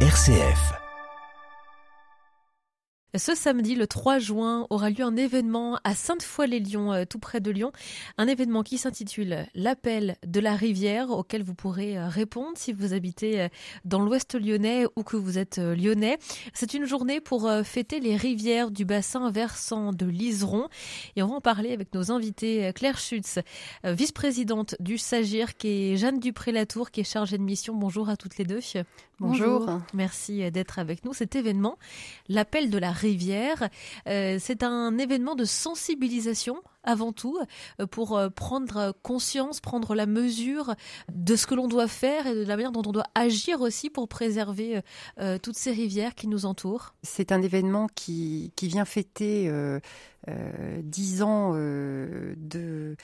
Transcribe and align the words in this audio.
RCF. 0.00 0.85
Ce 3.18 3.34
samedi, 3.34 3.74
le 3.74 3.86
3 3.86 4.18
juin, 4.18 4.66
aura 4.68 4.90
lieu 4.90 5.02
un 5.02 5.16
événement 5.16 5.78
à 5.84 5.94
Sainte-Foy-les-Lyons, 5.94 6.92
euh, 6.92 7.04
tout 7.08 7.18
près 7.18 7.40
de 7.40 7.50
Lyon. 7.50 7.72
Un 8.18 8.26
événement 8.26 8.62
qui 8.62 8.78
s'intitule 8.78 9.46
L'appel 9.54 10.16
de 10.26 10.40
la 10.40 10.54
rivière, 10.54 11.10
auquel 11.10 11.42
vous 11.42 11.54
pourrez 11.54 11.96
euh, 11.96 12.08
répondre 12.08 12.52
si 12.56 12.72
vous 12.72 12.92
habitez 12.92 13.40
euh, 13.40 13.48
dans 13.84 14.00
l'ouest 14.00 14.34
lyonnais 14.34 14.86
ou 14.96 15.02
que 15.02 15.16
vous 15.16 15.38
êtes 15.38 15.58
lyonnais. 15.58 16.18
C'est 16.52 16.74
une 16.74 16.84
journée 16.84 17.20
pour 17.20 17.50
fêter 17.64 18.00
les 18.00 18.16
rivières 18.16 18.70
du 18.70 18.84
bassin 18.84 19.30
versant 19.30 19.92
de 19.92 20.06
l'Iseron. 20.06 20.68
Et 21.14 21.22
on 21.22 21.28
va 21.28 21.34
en 21.36 21.40
parler 21.40 21.72
avec 21.72 21.94
nos 21.94 22.10
invités. 22.10 22.72
Claire 22.74 22.98
Schutz, 22.98 23.38
vice-présidente 23.84 24.74
du 24.80 24.98
SAGIR, 24.98 25.56
qui 25.56 25.68
est 25.68 25.96
Jeanne 25.96 26.18
Dupré-Latour, 26.18 26.90
qui 26.90 27.00
est 27.00 27.04
chargée 27.04 27.38
de 27.38 27.42
mission. 27.42 27.74
Bonjour 27.74 28.08
à 28.08 28.16
toutes 28.16 28.36
les 28.38 28.44
deux. 28.44 28.60
Bonjour. 29.18 29.80
Merci 29.94 30.50
d'être 30.50 30.78
avec 30.78 31.04
nous. 31.04 31.14
Cet 31.14 31.36
événement, 31.36 31.78
l'appel 32.28 32.70
de 32.70 32.78
la 32.78 32.90
rivière, 32.90 33.05
euh, 34.08 34.38
c'est 34.40 34.62
un 34.62 34.98
événement 34.98 35.34
de 35.34 35.44
sensibilisation 35.44 36.56
avant 36.82 37.12
tout 37.12 37.38
euh, 37.80 37.86
pour 37.86 38.16
euh, 38.16 38.28
prendre 38.28 38.94
conscience, 39.02 39.60
prendre 39.60 39.94
la 39.94 40.06
mesure 40.06 40.74
de 41.12 41.36
ce 41.36 41.46
que 41.46 41.54
l'on 41.54 41.68
doit 41.68 41.88
faire 41.88 42.26
et 42.26 42.34
de 42.34 42.44
la 42.44 42.56
manière 42.56 42.72
dont 42.72 42.82
on 42.86 42.92
doit 42.92 43.06
agir 43.14 43.60
aussi 43.60 43.90
pour 43.90 44.08
préserver 44.08 44.80
toutes 45.42 45.56
ces 45.56 45.72
rivières 45.72 46.14
qui 46.14 46.28
nous 46.28 46.46
entourent. 46.46 46.94
C'est 47.02 47.32
un 47.32 47.42
événement 47.42 47.88
qui, 47.94 48.52
qui 48.56 48.68
vient 48.68 48.84
fêter 48.84 49.50
dix 50.82 51.22
ans 51.22 51.54
de 51.54 52.96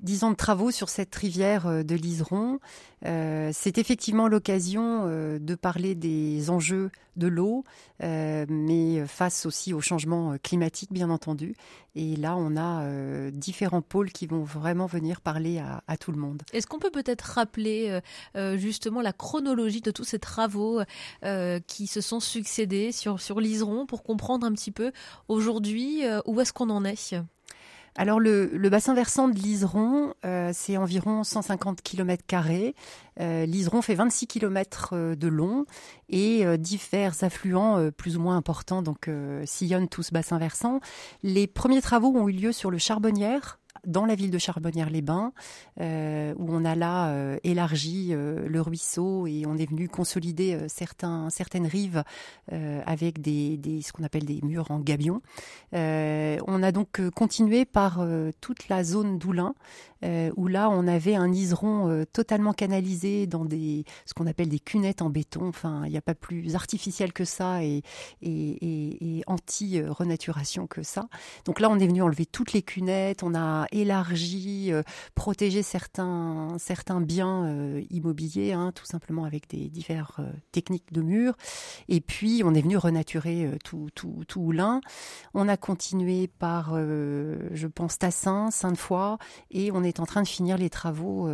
dix 0.00 0.24
ans 0.24 0.30
de 0.30 0.36
travaux 0.36 0.70
sur 0.70 0.88
cette 0.88 1.14
rivière 1.14 1.66
euh, 1.66 1.82
de 1.82 1.94
l'Iseron. 1.94 2.60
Euh, 3.04 3.50
c'est 3.52 3.78
effectivement 3.78 4.28
l'occasion 4.28 5.04
euh, 5.06 5.38
de 5.38 5.54
parler 5.54 5.94
des 5.94 6.50
enjeux 6.50 6.90
de 7.16 7.26
l'eau, 7.26 7.64
mais 8.00 9.04
face 9.08 9.44
aussi 9.44 9.74
au 9.74 9.80
changement 9.80 10.36
climatique, 10.40 10.92
bien 10.92 11.10
entendu. 11.10 11.56
Et 11.96 12.14
là, 12.14 12.36
on 12.36 12.56
a 12.56 12.88
différents 13.32 13.82
pôles 13.82 14.12
qui 14.12 14.28
vont 14.28 14.44
vraiment 14.44 14.86
venir 14.86 15.20
parler 15.20 15.58
à, 15.58 15.96
tout 15.96 16.12
le 16.12 16.18
monde. 16.18 16.44
Est-ce 16.52 16.68
qu'on 16.68 16.78
peut 16.78 16.92
peut-être 16.92 17.22
rappeler 17.22 17.98
justement 18.54 19.00
la 19.00 19.12
chronologie 19.12 19.80
de 19.80 19.90
tous 19.90 20.04
ces 20.04 20.20
travaux 20.20 20.80
qui 21.66 21.88
se 21.88 22.00
sont 22.00 22.20
succédés 22.20 22.92
sur, 22.92 23.20
sur 23.20 23.40
l'Iseron 23.40 23.84
pour 23.84 24.04
comprendre 24.04 24.46
un 24.46 24.52
petit 24.52 24.70
peu 24.70 24.92
aujourd'hui 25.26 26.04
où 26.24 26.40
est-ce 26.40 26.52
qu'on 26.52 26.70
en 26.70 26.84
est? 26.84 27.16
Alors 27.98 28.20
le, 28.20 28.68
bassin 28.70 28.94
versant 28.94 29.26
de 29.26 29.34
l'Iseron, 29.34 30.14
euh, 30.24 30.52
c'est 30.54 30.76
environ 30.76 31.24
150 31.24 31.82
km 31.82 32.22
euh, 33.20 33.44
L'Iseron 33.44 33.82
fait 33.82 33.96
26 33.96 34.28
km 34.28 34.90
euh, 34.92 35.16
de 35.16 35.26
long 35.26 35.66
et 36.08 36.44
divers 36.58 37.24
affluents 37.24 37.90
plus 37.90 38.16
ou 38.16 38.20
moins 38.20 38.36
importants 38.36 38.82
donc 38.82 39.10
sillonnent 39.44 39.88
tout 39.88 40.04
ce 40.04 40.12
bassin 40.12 40.38
versant. 40.38 40.80
Les 41.24 41.48
premiers 41.48 41.82
travaux 41.82 42.16
ont 42.16 42.28
eu 42.28 42.32
lieu 42.32 42.52
sur 42.52 42.70
le 42.70 42.78
Charbonnière 42.78 43.58
dans 43.86 44.04
la 44.04 44.14
ville 44.14 44.30
de 44.30 44.38
Charbonnières-les-Bains, 44.38 45.32
euh, 45.80 46.34
où 46.36 46.46
on 46.50 46.64
a 46.64 46.74
là 46.74 47.08
euh, 47.08 47.38
élargi 47.44 48.08
euh, 48.12 48.48
le 48.48 48.60
ruisseau 48.60 49.26
et 49.26 49.44
on 49.46 49.56
est 49.56 49.68
venu 49.68 49.88
consolider 49.88 50.58
certaines 50.68 51.66
rives 51.66 52.02
avec 52.50 53.16
ce 53.18 53.92
qu'on 53.92 54.04
appelle 54.04 54.24
des 54.24 54.40
murs 54.42 54.70
en 54.70 54.78
gabion. 54.80 55.20
on 55.72 56.62
a 56.62 56.72
donc 56.72 57.00
continué 57.10 57.64
par 57.64 58.04
toute 58.40 58.68
la 58.68 58.84
zone 58.84 59.18
d'Oulin, 59.18 59.54
où 60.36 60.46
là 60.46 60.70
on 60.70 60.86
avait 60.86 61.14
un 61.14 61.32
iseron 61.32 62.04
totalement 62.12 62.52
canalisé 62.52 63.26
dans 63.26 63.46
ce 63.48 64.14
qu'on 64.14 64.26
appelle 64.26 64.48
des 64.48 64.60
cunettes 64.60 65.02
en 65.02 65.10
béton. 65.10 65.48
Enfin, 65.48 65.82
il 65.84 65.90
n'y 65.90 65.98
a 65.98 66.02
pas 66.02 66.14
plus 66.14 66.54
artificiel 66.54 67.12
que 67.12 67.24
ça 67.24 67.62
et, 67.64 67.82
et 68.22 69.22
anti-renaturation 69.26 70.66
que 70.66 70.82
ça. 70.82 71.08
Donc 71.44 71.60
là, 71.60 71.70
on 71.70 71.78
est 71.78 71.86
venu 71.86 72.02
enlever 72.02 72.26
toutes 72.26 72.52
les 72.52 72.62
cunettes, 72.62 73.22
on 73.22 73.34
a 73.34 73.66
élargi, 73.72 74.72
euh, 74.72 74.82
certains, 75.62 76.56
certains 76.58 77.00
biens 77.00 77.44
euh, 77.44 77.82
immobiliers, 77.90 78.52
hein, 78.52 78.72
tout 78.74 78.84
simplement 78.84 79.24
avec 79.24 79.48
des 79.48 79.68
diverses 79.68 80.18
euh, 80.20 80.30
techniques 80.52 80.92
de 80.92 81.02
mur. 81.02 81.34
Et 81.88 82.00
puis, 82.00 82.42
on 82.44 82.54
est 82.54 82.62
venu 82.62 82.76
renaturer 82.76 83.50
tout, 83.64 83.88
tout, 83.94 84.24
tout 84.26 84.40
Oulin. 84.40 84.80
On 85.34 85.48
a 85.48 85.56
continué 85.56 86.28
par, 86.28 86.74
je 86.76 87.66
pense, 87.66 87.98
Tassin, 87.98 88.50
Sainte-Foy, 88.50 89.18
et 89.50 89.70
on 89.72 89.82
est 89.82 90.00
en 90.00 90.06
train 90.06 90.22
de 90.22 90.28
finir 90.28 90.58
les 90.58 90.70
travaux 90.70 91.28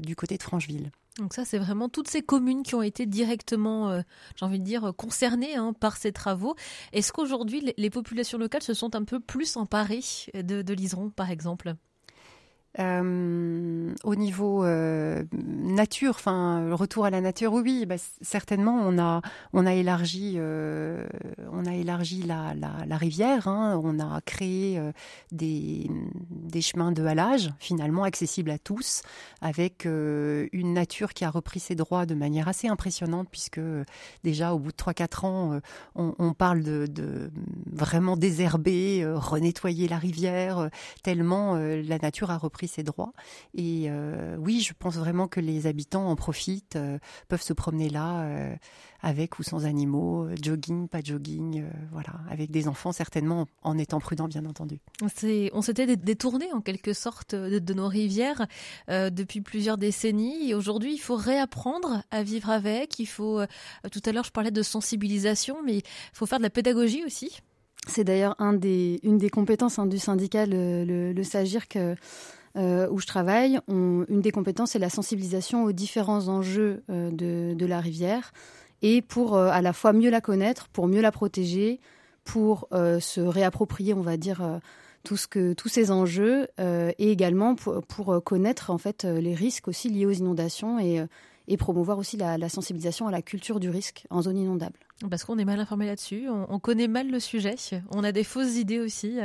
du 0.00 0.16
côté 0.16 0.36
de 0.36 0.42
Francheville. 0.42 0.90
Donc 1.18 1.34
ça, 1.34 1.44
c'est 1.44 1.58
vraiment 1.58 1.88
toutes 1.88 2.08
ces 2.08 2.22
communes 2.22 2.62
qui 2.62 2.74
ont 2.74 2.82
été 2.82 3.04
directement, 3.04 4.02
j'ai 4.36 4.44
envie 4.46 4.60
de 4.60 4.64
dire, 4.64 4.92
concernées 4.96 5.56
hein, 5.56 5.72
par 5.72 5.96
ces 5.96 6.12
travaux. 6.12 6.54
Est-ce 6.92 7.12
qu'aujourd'hui, 7.12 7.74
les, 7.76 7.90
populations 7.90 8.38
locales 8.38 8.62
se 8.62 8.74
sont 8.74 8.94
un 8.94 9.04
peu 9.04 9.18
plus 9.18 9.56
emparées 9.56 10.04
de 10.34 10.72
l'Iseron, 10.72 11.10
par 11.10 11.30
exemple? 11.30 11.74
Euh, 12.78 13.94
au 14.04 14.14
niveau 14.14 14.62
euh, 14.62 15.24
nature, 15.32 16.10
enfin 16.10 16.74
retour 16.74 17.06
à 17.06 17.10
la 17.10 17.20
nature, 17.20 17.52
oui, 17.54 17.86
bah, 17.86 17.96
certainement 18.20 18.78
on 18.84 18.98
a 18.98 19.22
on 19.54 19.64
a 19.66 19.72
élargi 19.72 20.34
euh, 20.36 21.06
on 21.50 21.64
a 21.64 21.74
élargi 21.74 22.22
la, 22.22 22.54
la, 22.54 22.96
rivière, 22.96 23.48
hein, 23.48 23.80
on 23.82 23.98
a 23.98 24.20
créé 24.20 24.80
des, 25.32 25.90
des 26.30 26.60
chemins 26.60 26.92
de 26.92 27.04
halage 27.04 27.50
finalement 27.58 28.04
accessibles 28.04 28.50
à 28.50 28.58
tous, 28.58 29.02
avec 29.40 29.86
une 29.86 30.72
nature 30.74 31.14
qui 31.14 31.24
a 31.24 31.30
repris 31.30 31.60
ses 31.60 31.74
droits 31.74 32.06
de 32.06 32.14
manière 32.14 32.48
assez 32.48 32.68
impressionnante 32.68 33.28
puisque 33.30 33.60
déjà 34.24 34.52
au 34.52 34.58
bout 34.58 34.72
de 34.72 34.76
3-4 34.76 35.26
ans 35.26 35.60
on, 35.94 36.14
on, 36.18 36.32
parle 36.32 36.62
de, 36.62 36.86
de 36.86 37.30
vraiment 37.72 38.16
désherber, 38.16 39.04
renettoyer 39.14 39.88
la 39.88 39.98
rivière 39.98 40.68
tellement 41.02 41.54
la 41.56 41.98
nature 41.98 42.30
a 42.30 42.36
repris 42.38 42.57
ses 42.66 42.82
droits. 42.82 43.12
Et 43.54 43.86
euh, 43.88 44.36
oui, 44.38 44.60
je 44.60 44.72
pense 44.78 44.96
vraiment 44.96 45.28
que 45.28 45.40
les 45.40 45.66
habitants 45.66 46.08
en 46.08 46.16
profitent, 46.16 46.76
euh, 46.76 46.98
peuvent 47.28 47.42
se 47.42 47.52
promener 47.52 47.88
là 47.88 48.22
euh, 48.22 48.54
avec 49.00 49.38
ou 49.38 49.42
sans 49.42 49.64
animaux, 49.64 50.28
jogging, 50.42 50.88
pas 50.88 51.00
jogging, 51.02 51.64
voilà, 51.92 52.20
avec 52.28 52.50
des 52.50 52.66
enfants 52.66 52.92
certainement 52.92 53.46
en 53.62 53.78
étant 53.78 54.00
prudents 54.00 54.26
bien 54.26 54.44
entendu. 54.44 54.80
On 55.00 55.62
s'était 55.62 55.96
détourné 55.96 56.52
en 56.52 56.60
quelque 56.60 56.92
sorte 56.92 57.34
de, 57.34 57.74
nos 57.74 57.86
rivières 57.86 58.46
depuis 58.88 59.40
plusieurs 59.40 59.78
décennies 59.78 60.50
et 60.50 60.54
aujourd'hui 60.54 60.94
il 60.94 60.98
faut 60.98 61.14
réapprendre 61.14 62.02
à 62.10 62.24
vivre 62.24 62.50
avec. 62.50 62.98
Il 62.98 63.06
faut, 63.06 63.40
tout 63.92 64.02
à 64.04 64.10
l'heure 64.10 64.24
je 64.24 64.32
parlais 64.32 64.50
de 64.50 64.62
sensibilisation, 64.62 65.58
mais 65.64 65.78
il 65.78 65.82
faut 66.12 66.26
faire 66.26 66.38
de 66.38 66.44
la 66.44 66.50
pédagogie 66.50 67.04
aussi. 67.04 67.40
C'est 67.86 68.04
d'ailleurs 68.04 68.34
un 68.38 68.52
des, 68.52 69.00
une 69.02 69.18
des 69.18 69.30
compétences 69.30 69.78
hein, 69.78 69.86
du 69.86 69.98
syndicat, 69.98 70.46
le, 70.46 70.84
le, 70.84 71.12
le 71.12 71.24
SAGIR, 71.24 71.68
que 71.68 71.94
euh, 72.56 72.88
où 72.90 72.98
je 72.98 73.06
travaille, 73.06 73.60
une 73.68 74.20
des 74.20 74.30
compétences 74.30 74.74
est 74.74 74.78
la 74.78 74.90
sensibilisation 74.90 75.64
aux 75.64 75.72
différents 75.72 76.28
enjeux 76.28 76.82
euh, 76.90 77.10
de, 77.10 77.66
la 77.66 77.80
rivière 77.80 78.32
et 78.80 79.02
pour 79.02 79.36
euh, 79.36 79.48
à 79.48 79.60
la 79.60 79.72
fois 79.72 79.92
mieux 79.92 80.10
la 80.10 80.20
connaître, 80.20 80.68
pour 80.68 80.88
mieux 80.88 81.02
la 81.02 81.12
protéger, 81.12 81.80
pour 82.24 82.68
se 82.72 83.20
réapproprier, 83.22 83.94
on 83.94 84.02
va 84.02 84.18
dire, 84.18 84.60
tout 85.02 85.16
ce 85.16 85.26
que, 85.26 85.54
tous 85.54 85.68
ces 85.68 85.90
enjeux 85.90 86.46
et 86.58 87.10
également 87.10 87.54
pour, 87.54 88.22
connaître 88.22 88.68
en 88.68 88.76
fait 88.76 89.04
les 89.04 89.34
risques 89.34 89.66
aussi 89.66 89.88
liés 89.88 90.04
aux 90.04 90.12
inondations 90.12 90.78
et, 90.78 91.02
et 91.46 91.56
promouvoir 91.56 91.96
aussi 91.96 92.18
la, 92.18 92.48
sensibilisation 92.50 93.06
à 93.06 93.10
la 93.10 93.22
culture 93.22 93.60
du 93.60 93.70
risque 93.70 94.06
en 94.10 94.20
zone 94.20 94.36
inondable. 94.36 94.78
Parce 95.08 95.24
qu'on 95.24 95.38
est 95.38 95.46
mal 95.46 95.58
informé 95.58 95.86
là-dessus, 95.86 96.28
on, 96.28 96.58
connaît 96.58 96.86
mal 96.86 97.10
le 97.10 97.18
sujet, 97.18 97.54
on 97.90 98.04
a 98.04 98.12
des 98.12 98.24
fausses 98.24 98.56
idées 98.56 98.80
aussi. 98.80 99.18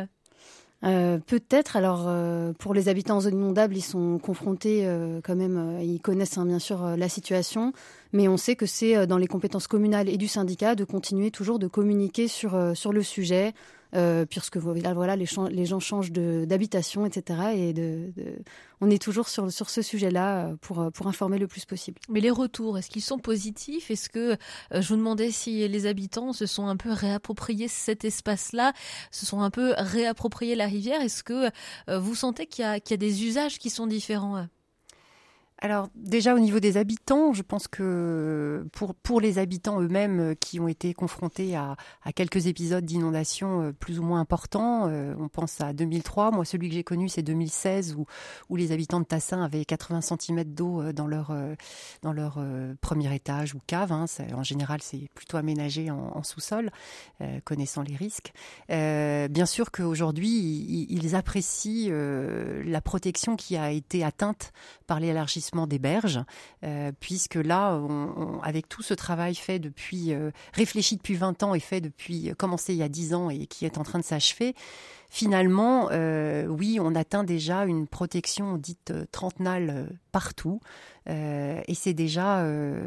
Euh, 0.84 1.18
peut-être. 1.20 1.78
Alors, 1.78 2.06
euh, 2.08 2.52
pour 2.60 2.74
les 2.74 2.90
habitants 2.90 3.18
en 3.18 3.22
zone 3.22 3.36
inondable, 3.36 3.76
ils 3.78 3.82
sont 3.82 4.20
confrontés 4.20 4.86
euh, 4.86 5.22
quand 5.24 5.36
même, 5.36 5.80
ils 5.82 6.02
connaissent 6.02 6.38
hein, 6.38 6.46
bien 6.46 6.60
sûr 6.60 6.98
la 6.98 7.10
situation, 7.10 7.74
mais 8.12 8.28
on 8.28 8.38
sait 8.38 8.56
que 8.56 8.66
c'est 8.66 9.08
dans 9.08 9.18
les 9.18 9.28
compétences 9.28 9.68
communales 9.68 10.10
et 10.10 10.18
du 10.18 10.28
syndicat 10.28 10.76
de 10.76 10.84
continuer 10.84 11.32
toujours 11.32 11.60
de 11.60 11.68
communiquer 11.68 12.28
sur, 12.28 12.76
sur 12.76 12.92
le 12.92 13.02
sujet, 13.02 13.54
euh, 13.96 14.26
puisque 14.26 14.58
voilà, 14.58 15.16
les, 15.16 15.26
les, 15.52 15.66
gens 15.66 15.80
changent 15.80 16.12
d'habitation, 16.12 17.06
etc. 17.06 17.40
Et 17.56 17.74
on 18.82 18.90
est 18.90 19.02
toujours 19.02 19.30
sur, 19.30 19.52
sur 19.52 19.70
ce 19.70 19.82
sujet-là 19.82 20.48
euh, 20.48 20.56
pour, 20.62 20.92
pour 20.92 21.08
informer 21.08 21.38
le 21.38 21.48
plus 21.48 21.66
possible. 21.66 22.00
Mais 22.10 22.20
les 22.20 22.32
retours, 22.32 22.78
est-ce 22.78 22.90
qu'ils 22.90 23.04
sont 23.04 23.20
positifs? 23.20 23.92
Est-ce 23.92 24.10
que, 24.10 24.32
euh, 24.32 24.82
je 24.82 24.88
vous 24.88 24.98
demandais 24.98 25.32
si 25.32 25.68
les 25.68 25.86
habitants 25.86 26.34
se 26.34 26.46
sont 26.46 26.68
un 26.68 26.78
peu 26.78 26.92
réappropriés 26.92 27.68
cet 27.68 28.04
espace-là, 28.04 28.74
se 29.12 29.26
sont 29.26 29.42
un 29.42 29.52
peu 29.52 29.74
réappropriés 29.78 30.56
la 30.56 30.66
rivière? 30.66 31.02
Est-ce 31.02 31.24
que 31.24 31.50
vous 31.96 32.16
sentez 32.16 32.48
qu'il 32.48 32.66
y, 32.66 32.90
y, 32.90 32.94
a 32.94 32.98
des 32.98 33.24
usages 33.26 33.60
qui 33.60 33.70
sont 33.70 33.88
différents 33.88 34.48
alors 35.64 35.88
déjà 35.96 36.36
au 36.36 36.40
niveau 36.40 36.60
des 36.60 36.76
habitants, 36.76 37.32
je 37.32 37.42
pense 37.42 37.70
que 37.70 38.68
pour, 38.74 38.94
pour 38.96 39.22
les 39.22 39.40
habitants 39.40 39.80
eux-mêmes 39.80 40.20
euh, 40.20 40.36
qui 40.36 40.60
ont 40.60 40.68
été 40.68 40.94
confrontés 40.94 41.56
à, 41.56 41.78
à 42.04 42.12
quelques 42.12 42.48
épisodes 42.48 42.84
d'inondation 42.84 43.62
euh, 43.62 43.72
plus 43.72 43.98
ou 43.98 44.04
moins 44.04 44.20
importants, 44.20 44.90
euh, 44.90 45.16
on 45.18 45.30
pense 45.30 45.62
à 45.62 45.72
2003, 45.72 46.32
moi 46.32 46.44
celui 46.44 46.68
que 46.68 46.76
j'ai 46.76 46.84
connu 46.84 47.08
c'est 47.08 47.22
2016 47.22 47.96
où, 47.98 48.06
où 48.50 48.58
les 48.58 48.74
habitants 48.74 49.00
de 49.00 49.06
Tassin 49.06 49.42
avaient 49.42 49.64
80 49.64 50.02
cm 50.02 50.44
d'eau 50.44 50.92
dans 50.92 51.08
leur, 51.08 51.34
dans 52.02 52.12
leur 52.12 52.40
premier 52.82 53.16
étage 53.16 53.56
ou 53.56 53.60
cave, 53.66 53.94
hein. 53.94 54.04
en 54.34 54.44
général 54.44 54.82
c'est 54.82 55.08
plutôt 55.16 55.38
aménagé 55.38 55.90
en, 55.90 56.12
en 56.14 56.24
sous-sol, 56.24 56.72
connaissant 57.46 57.84
les 57.84 57.96
risques. 57.96 58.34
bien 58.68 59.46
sûr 59.46 59.72
qu'aujourd'hui 59.72 60.30
ils, 60.30 60.88
ils 60.92 61.16
apprécient 61.16 61.90
la 61.90 62.82
protection 62.82 63.38
qui 63.38 63.56
a 63.56 63.72
été 63.72 64.04
atteinte 64.04 64.52
par 64.88 65.00
l'élargissement 65.00 65.53
des 65.68 65.80
berges, 65.80 66.22
euh, 66.64 66.92
puisque 67.00 67.36
là, 67.36 67.80
avec 68.44 68.68
tout 68.68 68.82
ce 68.82 68.94
travail 68.94 69.36
fait 69.36 69.60
depuis, 69.60 70.14
euh, 70.14 70.32
réfléchi 70.54 70.98
depuis 70.98 71.16
20 71.16 71.44
ans 71.44 71.54
et 71.54 71.60
fait 71.60 71.82
depuis, 71.82 72.30
euh, 72.30 72.34
commencé 72.34 72.74
il 72.74 72.80
y 72.80 72.84
a 72.84 72.90
10 72.90 73.14
ans 73.14 73.30
et 73.30 73.46
qui 73.46 73.66
est 73.66 73.78
en 73.78 73.84
train 73.84 74.00
de 74.00 74.04
s'achever, 74.04 74.56
finalement, 75.10 75.90
oui, 76.50 76.80
on 76.82 76.96
atteint 76.96 77.24
déjà 77.24 77.66
une 77.66 77.88
protection 77.88 78.58
dite 78.58 78.94
trentenale 79.12 79.90
partout, 80.12 80.60
et 81.08 81.74
c'est 81.76 81.94
déjà, 81.94 82.44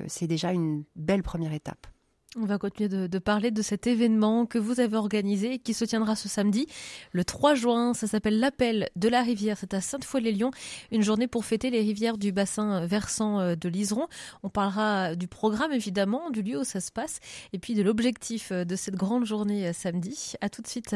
c'est 0.09 0.27
déjà 0.27 0.51
une 0.53 0.83
belle 0.97 1.23
première 1.23 1.53
étape. 1.53 1.87
On 2.35 2.45
va 2.45 2.59
continuer 2.59 2.89
de, 3.09 3.19
parler 3.19 3.51
de 3.51 3.63
cet 3.63 3.87
événement 3.87 4.45
que 4.45 4.59
vous 4.59 4.81
avez 4.81 4.97
organisé 4.97 5.55
et 5.55 5.59
qui 5.59 5.73
se 5.73 5.85
tiendra 5.85 6.17
ce 6.17 6.29
samedi, 6.29 6.67
le 7.13 7.25
3 7.25 7.55
juin. 7.55 7.95
Ça 7.95 8.07
s'appelle 8.07 8.41
l'appel 8.41 8.91
de 8.95 9.09
la 9.09 9.23
rivière. 9.23 9.57
C'est 9.59 9.73
à 9.73 9.81
Sainte-Foy-les-Lyons. 9.81 10.51
Une 10.93 11.03
journée 11.03 11.29
pour 11.29 11.47
fêter 11.47 11.71
les 11.71 11.81
rivières 11.81 12.19
du 12.19 12.33
bassin 12.33 12.85
versant 12.85 13.41
euh, 13.41 13.55
de 13.55 13.69
l'Iseron. 13.69 14.09
On 14.43 14.51
parlera 14.51 15.15
du 15.15 15.29
programme 15.29 15.73
évidemment, 15.73 16.31
du 16.31 16.43
lieu 16.43 16.61
où 16.61 16.65
ça 16.65 16.81
se 16.81 16.93
passe 16.93 17.21
et 17.55 17.59
puis 17.59 17.75
de 17.75 17.83
l'objectif 17.83 18.53
euh, 18.53 18.65
de 18.65 18.77
cette 18.77 18.97
grande 18.97 19.25
journée 19.25 19.69
euh, 19.69 19.73
samedi. 19.73 20.35
À 20.43 20.51
tout 20.51 20.61
de 20.61 20.67
suite. 20.67 20.95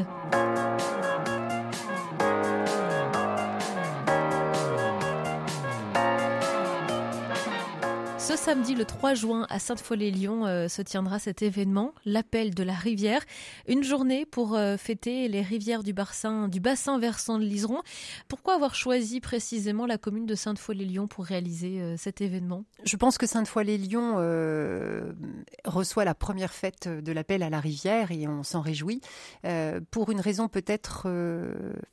Ce 8.31 8.37
samedi, 8.37 8.77
le 8.77 8.85
3 8.85 9.15
juin, 9.15 9.44
à 9.50 9.59
Sainte-Foy-les-Lyons, 9.59 10.47
euh, 10.47 10.69
se 10.69 10.82
tiendra 10.82 11.19
cet 11.19 11.43
événement, 11.43 11.93
l'appel 12.05 12.55
de 12.55 12.62
la 12.62 12.75
rivière. 12.75 13.25
Une 13.67 13.82
journée 13.82 14.25
pour 14.25 14.55
euh, 14.55 14.77
fêter 14.77 15.27
les 15.27 15.43
rivières 15.43 15.82
du 15.82 15.93
bassin, 15.93 16.47
du 16.47 16.61
bassin 16.61 17.00
versant 17.00 17.41
de 17.41 17.44
l'Iseron. 17.44 17.82
Pourquoi 18.29 18.55
avoir 18.55 18.77
choisi 18.77 19.21
précisément 19.21 19.85
la 19.85 19.99
commune 19.99 20.27
de 20.27 20.37
Sainte-Foy-les-Lyons 20.37 21.09
pour 21.09 21.25
réaliser 21.25 21.81
euh, 21.81 21.97
cet 21.97 22.21
événement? 22.21 22.62
Je 22.85 22.97
pense 22.97 23.19
que 23.19 23.27
Sainte-Foy-les-Lyons 23.27 24.15
reçoit 25.65 26.05
la 26.05 26.15
première 26.15 26.53
fête 26.53 26.87
de 26.87 27.11
l'appel 27.11 27.43
à 27.43 27.50
la 27.50 27.59
rivière 27.59 28.12
et 28.12 28.29
on 28.29 28.44
s'en 28.44 28.61
réjouit. 28.61 29.00
pour 29.91 30.12
une 30.12 30.21
raison 30.21 30.47
peut-être, 30.47 31.09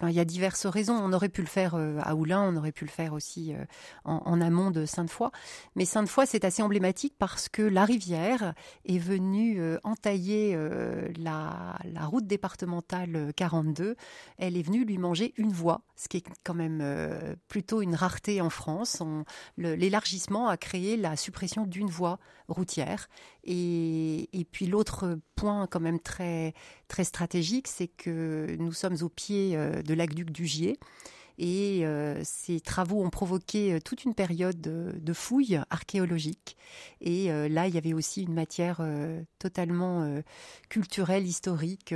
il 0.03 0.11
y 0.11 0.19
a 0.19 0.25
diverses 0.25 0.67
raisons. 0.67 0.93
On 0.93 1.13
aurait 1.13 1.29
pu 1.29 1.41
le 1.41 1.47
faire 1.47 1.75
à 1.75 2.13
Oulin, 2.13 2.43
on 2.43 2.55
aurait 2.57 2.71
pu 2.71 2.85
le 2.85 2.91
faire 2.91 3.13
aussi 3.13 3.55
en, 4.05 4.21
en 4.23 4.39
amont 4.39 4.69
de 4.69 4.85
Sainte-Foy. 4.85 5.31
Mais 5.75 5.85
Sainte-Foy, 5.85 6.26
c'est 6.27 6.45
assez 6.45 6.61
emblématique 6.61 7.15
parce 7.17 7.49
que 7.49 7.61
la 7.61 7.85
rivière 7.85 8.53
est 8.85 8.99
venue 8.99 9.59
euh, 9.59 9.79
entailler 9.83 10.53
euh, 10.55 11.07
la, 11.17 11.77
route 12.05 12.27
départementale 12.27 13.31
42. 13.35 13.95
Elle 14.37 14.57
est 14.57 14.61
venue 14.61 14.85
lui 14.85 14.97
manger 14.97 15.33
une 15.37 15.51
voie, 15.51 15.81
ce 15.95 16.07
qui 16.07 16.17
est 16.17 16.23
quand 16.43 16.53
même 16.53 16.79
euh, 16.81 17.35
plutôt 17.47 17.81
une 17.81 17.95
rareté 17.95 18.41
en 18.41 18.49
France. 18.49 19.01
L'élargissement 19.57 20.47
a 20.47 20.57
créé 20.57 20.97
la 20.97 21.15
suppression 21.15 21.65
d'une 21.65 21.89
voie 21.89 22.19
routière. 22.47 23.09
Et, 23.43 24.29
et 24.37 24.45
puis 24.45 24.67
l'autre 24.67 25.17
point 25.35 25.67
quand 25.67 25.79
même 25.79 25.99
très, 25.99 26.53
très 26.87 27.05
stratégique, 27.05 27.67
c'est 27.67 27.87
que 27.87 28.55
nous 28.59 28.73
sommes 28.73 28.97
au 29.01 29.09
pied 29.09 29.55
de 29.57 29.93
l'aqueduc 29.93 30.31
du 30.31 30.45
Gier. 30.45 30.77
Et 31.37 31.85
euh, 31.85 32.19
ces 32.23 32.59
travaux 32.59 33.03
ont 33.03 33.09
provoqué 33.09 33.73
euh, 33.73 33.79
toute 33.79 34.05
une 34.05 34.15
période 34.15 34.59
de, 34.59 35.13
fouilles 35.13 35.61
archéologiques. 35.69 36.57
Et 37.01 37.31
euh, 37.31 37.47
là, 37.47 37.67
il 37.67 37.75
y 37.75 37.77
avait 37.77 37.93
aussi 37.93 38.23
une 38.23 38.33
matière 38.33 38.81
totalement 39.39 40.21
culturelle, 40.69 41.25
historique, 41.25 41.93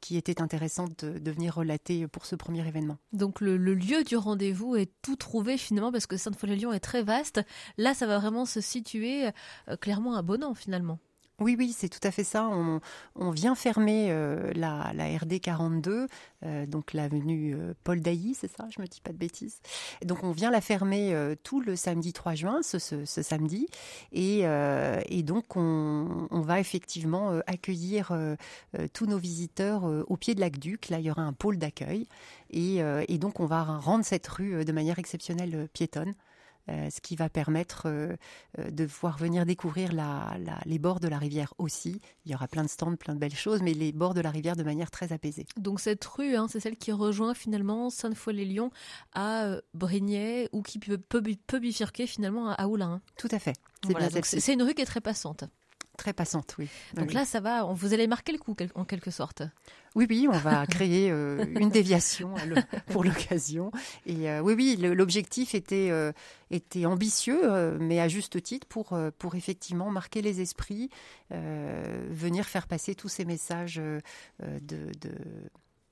qui 0.00 0.16
était 0.16 0.40
intéressante 0.40 1.04
de, 1.04 1.30
venir 1.30 1.54
relater 1.54 2.06
pour 2.06 2.26
ce 2.26 2.36
premier 2.36 2.66
événement. 2.66 2.98
Donc 3.12 3.40
le, 3.40 3.56
lieu 3.56 4.04
du 4.04 4.16
rendez-vous 4.16 4.76
est 4.76 4.90
tout 5.02 5.16
trouvé 5.16 5.58
finalement 5.58 5.92
parce 5.92 6.06
que 6.06 6.16
Sainte-Foy-les-Lyons 6.16 6.72
est 6.72 6.80
très 6.80 7.02
vaste. 7.02 7.40
Là, 7.76 7.94
ça 7.94 8.06
va 8.06 8.18
vraiment 8.18 8.46
se 8.46 8.60
situer 8.60 9.28
clairement 9.80 10.14
à 10.14 10.22
Bonan 10.22 10.54
finalement. 10.54 10.98
Oui, 11.38 11.54
oui, 11.58 11.74
c'est 11.76 11.90
tout 11.90 12.00
à 12.02 12.10
fait 12.10 12.24
ça. 12.24 12.48
On, 12.48 13.30
vient 13.30 13.54
fermer 13.54 14.06
euh, 14.10 14.52
la, 14.54 14.90
RD 15.18 15.38
42, 15.38 16.06
euh, 16.42 16.66
donc 16.66 16.94
l'avenue 16.94 17.54
euh, 17.54 17.74
Paul 17.84 18.00
Dailly, 18.00 18.34
c'est 18.34 18.50
ça, 18.50 18.66
je 18.74 18.80
me 18.80 18.86
dis 18.86 19.02
pas 19.02 19.12
de 19.12 19.18
bêtises. 19.18 19.60
donc 20.02 20.24
on 20.24 20.32
vient 20.32 20.50
la 20.50 20.62
fermer 20.62 21.14
tout 21.42 21.60
le 21.60 21.76
samedi 21.76 22.14
3 22.14 22.34
juin, 22.34 22.60
ce, 22.62 22.78
samedi, 23.04 23.68
et, 24.12 24.44
donc 25.24 25.56
on, 25.56 26.28
va 26.30 26.58
effectivement 26.58 27.38
accueillir 27.46 28.16
tous 28.94 29.06
nos 29.06 29.18
visiteurs 29.18 29.84
au 30.08 30.16
pied 30.16 30.34
de 30.34 30.40
l'Aqueduc. 30.40 30.88
Là, 30.88 31.00
il 31.00 31.04
y 31.04 31.10
aura 31.10 31.22
un 31.22 31.34
pôle 31.34 31.58
d'accueil, 31.58 32.06
et, 32.50 32.80
donc 33.18 33.40
on 33.40 33.46
va 33.46 33.62
rendre 33.62 34.06
cette 34.06 34.26
rue 34.26 34.64
de 34.64 34.72
manière 34.72 34.98
exceptionnelle 34.98 35.68
piétonne. 35.74 36.14
Euh, 36.68 36.90
ce 36.90 37.00
qui 37.00 37.14
va 37.14 37.28
permettre 37.28 37.82
euh, 37.86 38.16
euh, 38.58 38.70
de 38.70 38.84
voir 38.84 39.18
venir 39.18 39.46
découvrir 39.46 39.92
les 40.64 40.78
bords 40.80 40.98
de 40.98 41.06
la 41.06 41.18
rivière 41.18 41.54
aussi. 41.58 42.00
Il 42.24 42.32
y 42.32 42.34
aura 42.34 42.48
plein 42.48 42.64
de 42.64 42.68
stands, 42.68 42.96
plein 42.96 43.14
de 43.14 43.20
belles 43.20 43.36
choses, 43.36 43.62
mais 43.62 43.72
les 43.72 43.92
bords 43.92 44.14
de 44.14 44.20
la 44.20 44.30
rivière 44.30 44.56
de 44.56 44.64
manière 44.64 44.90
très 44.90 45.12
apaisée. 45.12 45.46
Donc 45.56 45.78
cette 45.78 46.04
rue, 46.04 46.34
hein, 46.34 46.46
c'est 46.50 46.58
celle 46.58 46.76
qui 46.76 46.90
rejoint 46.90 47.34
finalement 47.34 47.88
Sainte-Foy-les-Lyons 47.88 48.70
à 49.14 49.58
Brignais 49.74 50.48
ou 50.52 50.62
qui 50.62 50.80
peut, 50.80 51.20
bifurquer 51.60 52.08
finalement 52.08 52.50
à 52.50 52.66
Oulin. 52.66 53.00
Tout 53.16 53.28
à 53.30 53.38
fait. 53.38 53.56
C'est 54.22 54.52
une 54.52 54.62
rue 54.62 54.74
qui 54.74 54.82
est 54.82 54.86
très 54.86 55.00
passante. 55.00 55.44
Très 55.96 56.12
passante, 56.12 56.54
oui. 56.58 56.68
Donc 56.94 57.12
là, 57.12 57.24
ça 57.24 57.40
va, 57.40 57.64
vous 57.64 57.94
allez 57.94 58.06
marquer 58.06 58.32
le 58.32 58.38
coup 58.38 58.54
en 58.74 58.84
quelque 58.84 59.10
sorte. 59.10 59.42
Oui, 59.94 60.06
oui, 60.10 60.28
on 60.30 60.36
va 60.36 60.66
créer 60.66 61.10
euh, 61.10 61.44
une 61.58 61.70
déviation 61.70 62.34
pour 62.88 63.02
l'occasion. 63.02 63.72
Et 64.04 64.30
euh, 64.30 64.40
oui, 64.40 64.54
oui, 64.54 64.76
l'objectif 64.76 65.54
était, 65.54 65.88
euh, 65.90 66.12
était 66.50 66.84
ambitieux, 66.84 67.78
mais 67.78 67.98
à 67.98 68.08
juste 68.08 68.42
titre, 68.42 68.66
pour, 68.66 68.96
pour 69.18 69.34
effectivement 69.36 69.90
marquer 69.90 70.20
les 70.20 70.40
esprits, 70.42 70.90
venir 71.30 72.44
faire 72.44 72.66
passer 72.66 72.94
tous 72.94 73.08
ces 73.08 73.24
messages 73.24 73.80
de, 74.40 74.80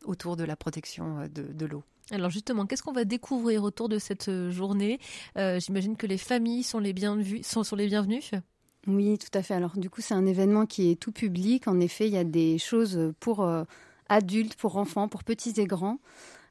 autour 0.05 0.37
de 0.37 0.45
la 0.45 0.57
protection 0.57 1.27
de, 1.33 1.43
de 1.43 1.67
l'eau. 1.67 1.83
Alors 2.11 2.29
justement, 2.29 2.67
qu'est-ce 2.67 2.83
qu'on 2.83 2.93
va 2.93 3.07
découvrir 3.07 3.65
autour 3.65 3.89
de 3.89 3.99
cette 3.99 4.31
journée? 4.50 5.00
J'imagine 5.37 5.97
que 5.97 6.07
les 6.07 6.19
familles 6.19 6.62
sont 6.62 6.79
les, 6.79 6.93
bienvenues, 6.93 7.43
sont, 7.43 7.65
sont 7.65 7.77
les 7.77 7.87
bienvenues? 7.87 8.31
Oui, 8.87 9.19
tout 9.19 9.37
à 9.37 9.43
fait. 9.43 9.55
Alors 9.55 9.77
du 9.77 9.89
coup, 9.89 10.01
c'est 10.01 10.15
un 10.15 10.27
événement 10.27 10.67
qui 10.67 10.91
est 10.91 10.97
tout 10.97 11.12
public. 11.12 11.69
En 11.69 11.81
effet, 11.81 12.07
il 12.07 12.12
y 12.12 12.19
a 12.19 12.25
des 12.25 12.59
choses 12.59 13.12
pour 13.21 13.43
euh, 13.43 13.64
adultes, 14.09 14.57
pour 14.57 14.76
enfants, 14.76 15.09
pour 15.09 15.25
petits 15.25 15.55
et 15.59 15.67
grands. 15.67 15.99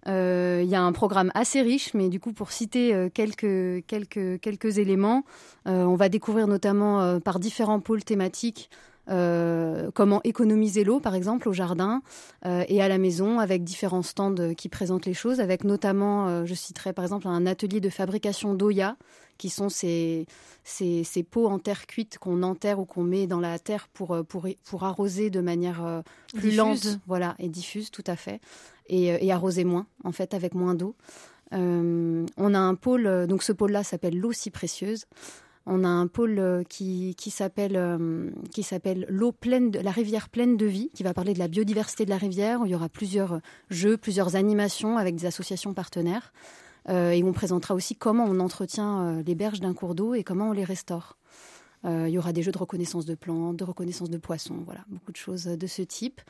Euh, 0.08 0.62
il 0.64 0.70
y 0.70 0.76
a 0.76 0.82
un 0.82 0.92
programme 0.92 1.32
assez 1.34 1.62
riche, 1.62 1.94
mais 1.94 2.10
du 2.10 2.20
coup, 2.20 2.34
pour 2.34 2.52
citer 2.52 2.94
euh, 2.94 3.10
quelques, 3.14 3.86
quelques, 3.86 4.40
quelques 4.42 4.78
éléments, 4.78 5.24
on 5.66 5.96
va 5.96 6.10
découvrir 6.10 6.48
notamment 6.48 7.20
par 7.22 7.40
différents 7.40 7.80
pôles 7.80 8.04
thématiques 8.04 8.70
comment 9.08 10.22
économiser 10.24 10.84
l'eau, 10.84 11.00
par 11.00 11.16
exemple, 11.16 11.50
au 11.50 11.54
jardin 11.54 12.02
et 12.46 12.82
à 12.82 12.88
la 12.88 12.98
maison, 12.98 13.40
avec 13.40 13.64
différents 13.64 14.02
stands 14.02 14.54
qui 14.56 14.70
présentent 14.70 15.06
les 15.06 15.14
choses, 15.14 15.40
avec 15.40 15.64
notamment, 15.64 16.46
je 16.46 16.54
citerai 16.54 16.94
par 16.94 17.04
exemple 17.04 17.28
un 17.28 17.46
atelier 17.46 17.82
de 17.82 17.90
fabrication 17.90 18.54
d'Oya, 18.54 18.96
qui 19.38 19.50
sont 19.50 19.70
ces, 19.70 20.26
ces, 20.64 21.04
ces 21.04 21.24
pots 21.24 21.48
en 21.48 21.60
terre 21.60 21.88
cuite 21.88 22.18
qu'on 22.18 22.44
enterre 22.44 22.80
ou 22.80 22.86
qu'on 22.86 23.04
met 23.04 23.28
dans 23.28 23.40
la 23.40 23.60
terre 23.60 23.88
pour, 23.94 24.14
euh, 24.14 24.24
pour, 24.24 24.48
pour 24.64 24.84
arroser 24.84 25.30
de 25.30 25.42
manière 25.42 25.86
euh, 25.86 26.02
plus 26.34 26.56
lente 26.56 27.00
voilà, 27.08 27.36
et 27.40 27.50
diffuse, 27.50 27.92
tout 27.92 28.04
à 28.08 28.16
fait, 28.16 28.40
et, 28.88 29.14
euh, 29.14 29.18
et 29.20 29.32
arroser 29.32 29.64
moins, 29.64 29.88
en 30.04 30.12
fait, 30.12 30.34
avec 30.34 30.54
moins 30.54 30.76
d'eau. 30.76 30.96
on 31.52 32.54
a 32.54 32.60
un 32.60 32.76
pôle, 32.76 33.28
donc 33.28 33.44
ce 33.44 33.52
pôle-là 33.52 33.84
s'appelle 33.84 34.18
l'eau 34.18 34.32
si 34.32 34.50
précieuse. 34.50 35.06
On 35.66 35.84
a 35.84 35.88
un 35.88 36.08
pôle 36.08 36.64
qui, 36.68 37.16
qui 37.18 37.32
s'appelle 37.32 37.80
qui 38.52 38.64
s'appelle 38.64 39.06
l'eau 39.08 39.32
pleine 39.32 39.72
de 39.72 39.80
la 39.80 39.92
rivière 39.92 40.28
pleine 40.28 40.58
de 40.58 40.66
vie, 40.66 40.90
qui 40.94 41.04
va 41.04 41.14
parler 41.14 41.34
de 41.34 41.40
la 41.40 41.48
biodiversité 41.48 42.04
de 42.04 42.10
la 42.10 42.18
rivière. 42.18 42.62
Où 42.62 42.66
il 42.66 42.72
y 42.72 42.76
aura 42.76 42.90
plusieurs 42.90 43.40
jeux, 43.70 43.96
plusieurs 43.96 44.36
animations 44.36 44.98
avec 44.98 45.16
des 45.16 45.26
associations 45.26 45.74
partenaires. 45.74 46.34
Euh, 46.90 47.12
et 47.12 47.24
on 47.24 47.34
présentera 47.34 47.74
aussi 47.74 47.96
comment 47.96 48.26
on 48.26 48.40
entretient 48.40 49.02
euh, 49.02 49.24
les 49.26 49.36
berges 49.36 49.60
d'un 49.60 49.74
cours 49.74 49.96
d'eau 49.96 50.14
et 50.14 50.24
comment 50.24 50.50
on 50.50 50.52
les 50.52 50.66
restaure. 50.66 51.18
Il 51.84 52.10
y 52.10 52.18
aura 52.18 52.32
des 52.34 52.42
jeux 52.42 52.52
de 52.52 52.58
reconnaissance 52.58 53.06
de 53.06 53.16
plantes, 53.16 53.58
de 53.58 53.64
reconnaissance 53.64 54.10
de 54.10 54.18
poissons, 54.18 54.60
voilà, 54.66 54.86
beaucoup 54.88 55.12
de 55.12 55.18
choses 55.18 55.46
de 55.46 55.68
ce 55.68 55.82
type. 55.82 56.22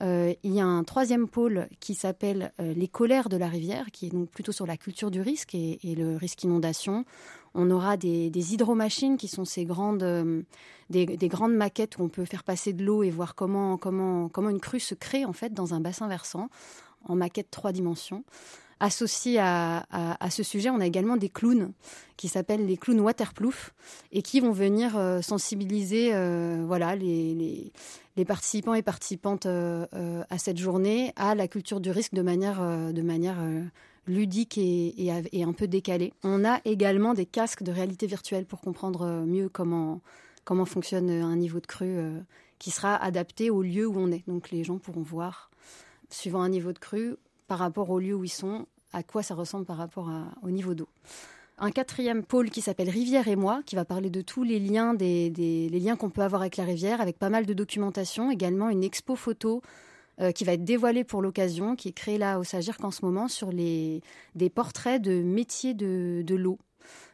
il 0.00 0.36
y 0.44 0.60
a 0.60 0.64
un 0.64 0.84
troisième 0.84 1.28
pôle 1.28 1.68
qui 1.80 1.94
s'appelle 1.94 2.52
les 2.58 2.88
colères 2.88 3.28
de 3.28 3.36
la 3.36 3.48
rivière, 3.48 3.90
qui 3.92 4.06
est 4.06 4.10
donc 4.10 4.30
plutôt 4.30 4.52
sur 4.52 4.66
la 4.66 4.76
culture 4.76 5.10
du 5.10 5.20
risque 5.20 5.54
et, 5.54 5.78
le 5.82 6.16
risque 6.16 6.44
inondation. 6.44 7.04
On 7.54 7.70
aura 7.70 7.96
des, 7.96 8.30
hydromachines 8.52 9.16
qui 9.16 9.26
sont 9.26 9.44
ces 9.44 9.64
grandes, 9.64 10.44
des, 10.90 11.28
grandes 11.28 11.54
maquettes 11.54 11.98
où 11.98 12.02
on 12.02 12.08
peut 12.08 12.24
faire 12.24 12.44
passer 12.44 12.72
de 12.72 12.84
l'eau 12.84 13.02
et 13.02 13.10
voir 13.10 13.34
comment, 13.34 13.76
comment, 13.78 14.28
comment 14.28 14.50
une 14.50 14.60
crue 14.60 14.80
se 14.80 14.94
crée 14.94 15.24
en 15.24 15.32
fait 15.32 15.52
dans 15.52 15.74
un 15.74 15.80
bassin 15.80 16.06
versant 16.08 16.48
en 17.04 17.16
maquette 17.16 17.50
trois 17.50 17.72
dimensions. 17.72 18.24
Associé 18.82 19.38
à, 19.38 19.84
ce 20.30 20.42
sujet, 20.42 20.70
on 20.70 20.80
a 20.80 20.86
également 20.86 21.18
des 21.18 21.28
clowns 21.28 21.72
qui 22.16 22.28
s'appellent 22.28 22.64
les 22.64 22.78
clowns 22.78 23.00
waterproof 23.00 23.74
et 24.10 24.22
qui 24.22 24.40
vont 24.40 24.52
venir 24.52 24.96
euh, 24.96 25.20
sensibiliser 25.20 26.14
euh, 26.14 26.64
voilà, 26.66 26.96
les, 26.96 27.72
participants 28.26 28.72
et 28.72 28.80
participantes 28.80 29.44
euh, 29.44 29.86
à 30.30 30.38
cette 30.38 30.56
journée 30.56 31.12
à 31.16 31.34
la 31.34 31.46
culture 31.46 31.80
du 31.80 31.90
risque 31.90 32.14
de 32.14 32.22
manière, 32.22 32.62
ludique 34.06 34.56
et, 34.56 34.94
et, 35.32 35.44
un 35.44 35.52
peu 35.52 35.68
décalée. 35.68 36.14
On 36.24 36.42
a 36.46 36.60
également 36.64 37.12
des 37.12 37.26
casques 37.26 37.62
de 37.62 37.72
réalité 37.72 38.06
virtuelle 38.06 38.46
pour 38.46 38.62
comprendre 38.62 39.24
mieux 39.26 39.50
comment, 39.50 40.00
comment 40.44 40.64
fonctionne 40.64 41.10
un 41.10 41.36
niveau 41.36 41.60
de 41.60 41.66
crue 41.66 41.98
qui 42.58 42.70
sera 42.70 42.96
adapté 42.96 43.50
au 43.50 43.60
lieu 43.60 43.86
où 43.86 43.98
on 43.98 44.10
est. 44.10 44.26
Donc 44.26 44.50
les 44.50 44.64
gens 44.64 44.78
pourront 44.78 45.02
voir, 45.02 45.50
suivant 46.08 46.40
un 46.40 46.48
niveau 46.48 46.72
de 46.72 46.78
crue, 46.78 47.16
par 47.50 47.58
rapport 47.58 47.90
au 47.90 47.98
lieu 47.98 48.14
où 48.14 48.22
ils 48.22 48.28
sont, 48.28 48.64
à 48.92 49.02
quoi 49.02 49.24
ça 49.24 49.34
ressemble 49.34 49.64
par 49.64 49.76
rapport 49.76 50.08
au 50.44 50.50
niveau 50.52 50.74
d'eau. 50.74 50.86
Un 51.58 51.72
quatrième 51.72 52.22
pôle 52.22 52.48
qui 52.48 52.60
s'appelle 52.60 52.88
Rivière 52.88 53.26
et 53.26 53.34
moi, 53.34 53.62
qui 53.66 53.74
va 53.74 53.84
parler 53.84 54.08
de 54.08 54.20
tous 54.20 54.44
les 54.44 54.60
liens, 54.60 54.94
des, 54.94 55.68
liens 55.68 55.96
qu'on 55.96 56.10
peut 56.10 56.22
avoir 56.22 56.42
avec 56.42 56.56
la 56.56 56.62
rivière, 56.62 57.00
avec 57.00 57.18
pas 57.18 57.28
mal 57.28 57.46
de 57.46 57.52
documentation, 57.52 58.30
également 58.30 58.70
une 58.70 58.84
expo 58.84 59.16
photo 59.16 59.62
euh, 60.20 60.30
qui 60.30 60.44
va 60.44 60.52
être 60.52 60.62
dévoilée 60.62 61.02
pour 61.02 61.22
l'occasion, 61.22 61.74
qui 61.74 61.88
est 61.88 61.92
créée 61.92 62.18
là 62.18 62.38
au 62.38 62.44
Sagirc 62.44 62.84
en 62.84 62.92
ce 62.92 63.04
moment 63.04 63.26
sur 63.26 63.48
des 63.48 64.00
portraits 64.54 65.02
de 65.02 65.20
métiers 65.20 65.74
de 65.74 66.34
l'eau 66.36 66.56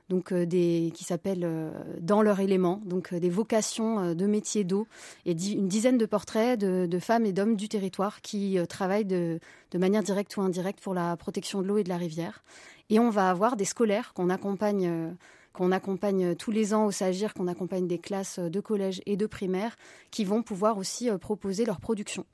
donc 0.09 0.33
euh, 0.33 0.47
des, 0.47 0.93
qui 0.95 1.05
s'appellent 1.05 1.45
euh, 1.45 1.71
Dans 2.01 2.23
leur 2.23 2.41
élément, 2.41 2.81
donc 2.85 3.13
euh, 3.13 3.21
des 3.21 3.31
vocations 3.31 4.15
de 4.15 4.27
métiers 4.27 4.65
d'eau, 4.65 4.87
et 5.25 5.33
une 5.33 5.69
dizaine 5.69 5.99
de 5.99 6.07
portraits 6.07 6.59
de, 6.59 6.99
femmes 6.99 7.27
et 7.27 7.33
d'hommes 7.33 7.57
du 7.57 7.69
territoire 7.69 8.21
qui 8.21 8.59
travaillent 8.69 9.05
de, 9.05 9.39
manière 9.75 10.03
directe 10.03 10.37
ou 10.37 10.41
indirecte 10.41 10.81
pour 10.81 10.95
la 10.95 11.17
protection 11.17 11.61
de 11.61 11.67
l'eau 11.67 11.79
et 11.79 11.85
de 11.85 11.89
la 11.89 11.97
rivière. 11.97 12.43
Et 12.89 12.99
on 12.99 13.11
va 13.11 13.31
avoir 13.31 13.57
des 13.57 13.65
scolaires 13.65 14.13
qu'on 14.15 14.31
accompagne 14.31 15.15
qu'on 15.53 15.73
accompagne 15.73 16.35
tous 16.35 16.51
les 16.51 16.75
ans 16.75 16.85
au 16.85 16.91
SAGIR, 16.91 17.33
qu'on 17.33 17.49
accompagne 17.49 17.87
des 17.87 17.99
classes 17.99 18.39
de 18.39 18.61
collège 18.61 19.01
et 19.07 19.17
de 19.17 19.25
primaire, 19.25 19.77
qui 20.11 20.23
vont 20.25 20.43
pouvoir 20.43 20.77
aussi 20.77 21.09
proposer 21.19 21.65
leur 21.65 21.81
production. 21.81 22.27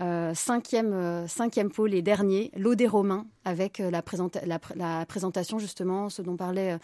Euh, 0.00 0.32
cinquième, 0.34 0.92
euh, 0.94 1.26
cinquième 1.26 1.70
pôle 1.70 1.92
et 1.92 2.00
dernier, 2.00 2.50
l'eau 2.56 2.74
des 2.74 2.86
Romains, 2.86 3.26
avec 3.44 3.80
euh, 3.80 3.90
la, 3.90 5.04
présentation 5.04 5.58
justement, 5.58 6.08
ce 6.08 6.22
dont 6.22 6.36
parlait 6.36 6.78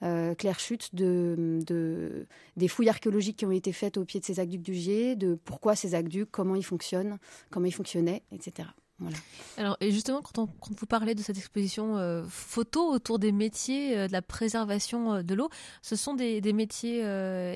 Claire 0.00 0.58
Chute, 0.58 0.94
de, 0.94 1.60
de, 1.64 2.26
des 2.56 2.66
fouilles 2.66 2.88
archéologiques 2.88 3.36
qui 3.36 3.46
ont 3.46 3.52
été 3.52 3.72
faites 3.72 3.96
au 3.98 4.04
pied 4.04 4.18
de 4.18 4.24
ces 4.24 4.40
aqueducs 4.40 4.62
du 4.62 4.74
Gier, 4.74 5.14
de 5.14 5.34
pourquoi 5.44 5.76
ces 5.76 5.94
aqueducs, 5.94 6.28
comment 6.30 6.56
ils 6.56 6.64
fonctionnent, 6.64 7.18
comment 7.50 7.66
ils 7.66 7.74
fonctionnaient, 7.74 8.22
etc. 8.32 8.68
Alors, 9.58 9.76
et 9.80 9.90
justement, 9.90 10.22
quand, 10.22 10.48
vous 10.70 10.86
parlez 10.86 11.14
de 11.14 11.22
cette 11.22 11.36
exposition 11.36 11.96
euh, 11.96 12.24
photo 12.28 12.88
autour 12.90 13.18
des 13.18 13.32
métiers 13.32 13.98
euh, 13.98 14.06
de 14.06 14.12
la 14.12 14.22
préservation 14.22 15.14
euh, 15.14 15.22
de 15.22 15.34
l'eau, 15.34 15.48
ce 15.82 15.96
sont 15.96 16.14
des, 16.14 16.40
métiers 16.52 17.02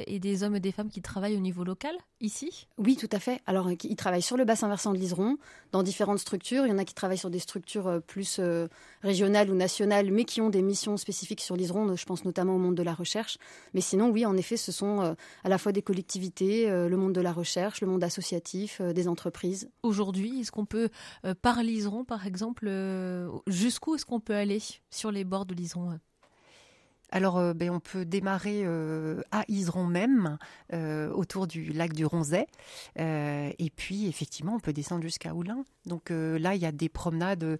et 0.06 0.18
des 0.18 0.42
hommes 0.42 0.56
et 0.56 0.60
des 0.60 0.72
femmes 0.72 0.88
qui 0.88 1.02
travaillent 1.02 1.36
au 1.36 1.40
niveau 1.40 1.64
local, 1.64 1.94
ici? 2.20 2.68
Oui, 2.78 2.96
tout 2.96 3.08
à 3.12 3.18
fait. 3.18 3.40
Alors, 3.46 3.70
ils 3.70 3.96
travaillent 3.96 4.22
sur 4.22 4.36
le 4.36 4.44
bassin 4.44 4.68
versant 4.68 4.92
de 4.92 4.98
l'Iseron, 4.98 5.36
dans 5.72 5.82
différentes 5.82 6.18
structures. 6.18 6.66
Il 6.66 6.70
y 6.70 6.72
en 6.72 6.78
a 6.78 6.84
qui 6.84 6.94
travaillent 6.94 7.18
sur 7.18 7.30
des 7.30 7.38
structures 7.38 8.00
plus 8.06 8.40
régionales 9.02 9.50
ou 9.50 9.54
nationales, 9.54 10.10
mais 10.10 10.24
qui 10.24 10.40
ont 10.40 10.50
des 10.50 10.62
missions 10.62 10.96
spécifiques 10.96 11.40
sur 11.40 11.56
l'Iseron. 11.56 11.94
Je 11.96 12.04
pense 12.04 12.24
notamment 12.24 12.56
au 12.56 12.58
monde 12.58 12.74
de 12.74 12.82
la 12.82 12.94
recherche. 12.94 13.38
Mais 13.74 13.80
sinon, 13.80 14.10
oui, 14.10 14.24
en 14.26 14.36
effet, 14.36 14.56
ce 14.56 14.72
sont 14.72 15.16
à 15.44 15.48
la 15.48 15.58
fois 15.58 15.72
des 15.72 15.82
collectivités, 15.82 16.68
le 16.68 16.96
monde 16.96 17.12
de 17.12 17.20
la 17.20 17.32
recherche, 17.32 17.80
le 17.80 17.86
monde 17.86 18.04
associatif, 18.04 18.80
des 18.80 19.08
entreprises. 19.08 19.70
Aujourd'hui, 19.82 20.40
est-ce 20.40 20.52
qu'on 20.52 20.66
peut 20.66 20.90
par 21.42 21.62
l'Iseron, 21.62 22.04
par 22.04 22.26
exemple, 22.26 22.66
euh, 22.68 23.28
jusqu'où 23.46 23.94
est-ce 23.94 24.06
qu'on 24.06 24.20
peut 24.20 24.34
aller 24.34 24.60
sur 24.90 25.10
les 25.10 25.24
bords 25.24 25.46
de 25.46 25.54
l'Iseron 25.54 25.98
alors, 27.10 27.38
euh, 27.38 27.54
ben, 27.54 27.70
on 27.70 27.80
peut 27.80 28.04
démarrer 28.04 28.62
euh, 28.64 29.22
à 29.30 29.44
Iseron 29.48 29.86
même, 29.86 30.38
autour 30.72 31.46
du 31.46 31.72
lac 31.72 31.92
du 31.92 32.04
Ronzet. 32.04 32.46
et 32.96 33.70
puis, 33.74 34.06
effectivement, 34.06 34.54
on 34.54 34.60
peut 34.60 34.72
descendre 34.72 35.02
jusqu'à 35.02 35.34
Oulin. 35.34 35.64
Donc 35.84 36.10
là, 36.10 36.54
il 36.54 36.60
y 36.60 36.66
a 36.66 36.72
des 36.72 36.88
promenades 36.88 37.58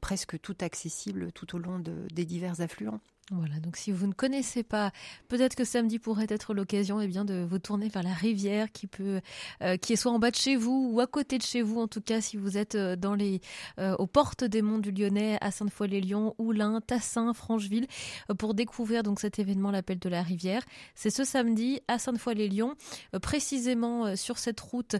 presque 0.00 0.40
toutes 0.40 0.62
accessibles 0.62 1.32
tout 1.32 1.56
au 1.56 1.58
long 1.58 1.78
des 1.78 2.24
divers 2.24 2.60
affluents. 2.60 3.00
Voilà, 3.32 3.58
donc 3.58 3.76
si 3.76 3.90
vous 3.90 4.06
ne 4.06 4.12
connaissez 4.12 4.62
pas, 4.62 4.92
peut-être 5.26 5.56
que 5.56 5.64
samedi 5.64 5.98
pourrait 5.98 6.28
être 6.28 6.54
l'occasion 6.54 7.00
eh 7.00 7.08
bien 7.08 7.24
de 7.24 7.42
vous 7.42 7.58
tourner 7.58 7.88
vers 7.88 8.04
la 8.04 8.12
rivière 8.12 8.70
qui 8.70 8.86
peut, 8.86 9.20
euh, 9.64 9.76
qui 9.76 9.94
est 9.94 9.96
soit 9.96 10.12
en 10.12 10.20
bas 10.20 10.30
de 10.30 10.36
chez 10.36 10.54
vous 10.54 10.90
ou 10.92 11.00
à 11.00 11.08
côté 11.08 11.36
de 11.36 11.42
chez 11.42 11.60
vous, 11.60 11.80
en 11.80 11.88
tout 11.88 12.00
cas 12.00 12.20
si 12.20 12.36
vous 12.36 12.56
êtes 12.56 12.76
euh, 12.76 12.94
dans 12.94 13.16
les, 13.16 13.40
euh, 13.80 13.96
aux 13.96 14.06
portes 14.06 14.44
des 14.44 14.62
monts 14.62 14.78
du 14.78 14.92
Lyonnais, 14.92 15.38
à 15.40 15.50
Sainte-Foy-les-Lyons, 15.50 16.36
Oulin, 16.38 16.80
Tassin, 16.80 17.34
Francheville, 17.34 17.88
pour 18.38 18.54
découvrir 18.54 19.02
donc 19.02 19.18
cet 19.18 19.40
événement, 19.40 19.72
l'appel 19.72 19.98
de 19.98 20.08
la 20.08 20.22
rivière. 20.22 20.62
C'est 20.94 21.10
ce 21.10 21.24
samedi 21.24 21.80
à 21.88 21.98
Sainte-Foy-les-Lyons, 21.98 22.76
précisément 23.20 24.14
sur 24.14 24.38
cette 24.38 24.60
route 24.60 24.94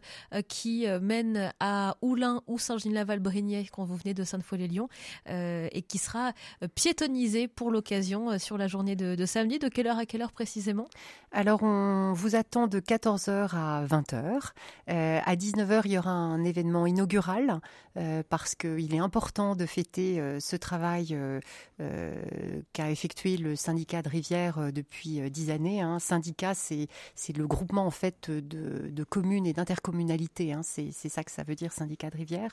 qui 0.48 0.86
mène 1.00 1.52
à 1.60 1.96
Oulin 2.02 2.42
ou 2.48 2.58
Saint-Gilles-Laval-Brignais 2.58 3.66
quand 3.70 3.84
vous 3.84 3.94
venez 3.94 4.14
de 4.14 4.24
Sainte-Foy-les-Lyons 4.24 4.88
et 5.28 5.82
qui 5.86 5.98
sera 5.98 6.32
piétonnisée 6.74 7.46
pour 7.46 7.70
l'occasion 7.70 8.15
euh, 8.16 8.38
sur 8.38 8.58
la 8.58 8.68
journée 8.68 8.96
de, 8.96 9.26
samedi. 9.26 9.58
De 9.58 9.68
quelle 9.68 9.86
heure 9.86 9.98
à 9.98 10.06
quelle 10.06 10.22
heure 10.22 10.32
précisément? 10.32 10.88
Alors, 11.32 11.62
on 11.62 12.12
vous 12.12 12.36
attend 12.36 12.66
de 12.66 12.80
14h 12.80 13.50
à 13.54 13.84
20h. 13.86 14.52
Euh, 14.88 15.20
à 15.24 15.36
19h, 15.36 15.82
il 15.84 15.92
y 15.92 15.98
aura 15.98 16.10
un 16.10 16.44
événement 16.44 16.86
inaugural 16.86 17.60
euh, 17.96 18.22
parce 18.28 18.54
qu'il 18.54 18.94
est 18.94 18.98
important 18.98 19.56
de 19.56 19.66
fêter 19.66 20.22
ce 20.40 20.56
travail 20.56 21.16
qu'a 22.72 22.90
effectué 22.90 23.36
le 23.36 23.56
syndicat 23.56 24.02
de 24.02 24.08
Rivière 24.08 24.72
depuis 24.72 25.30
dix 25.30 25.50
années. 25.50 25.80
Un 25.80 25.94
hein. 25.94 25.98
syndicat, 25.98 26.54
c'est 26.54 26.88
le 27.36 27.46
groupement 27.46 27.86
en 27.86 27.90
fait 27.90 28.30
de, 28.30 29.04
communes 29.04 29.46
et 29.46 29.52
d'intercommunalités. 29.52 30.52
Hein. 30.52 30.62
C'est 30.62 31.08
ça 31.08 31.24
que 31.24 31.30
ça 31.30 31.42
veut 31.42 31.54
dire, 31.54 31.72
syndicat 31.72 32.10
de 32.10 32.16
Rivière. 32.16 32.52